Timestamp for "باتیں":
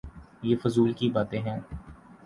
1.09-1.39